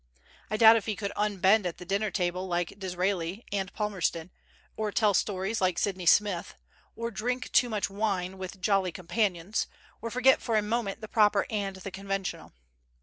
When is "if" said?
0.77-0.87